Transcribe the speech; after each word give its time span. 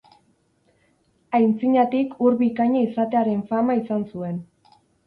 Aintzinatik 1.39 2.17
ur 2.27 2.41
bikaina 2.43 2.85
izatearen 2.89 3.47
fama 3.53 3.79
izan 3.85 4.07
zuen. 4.15 4.43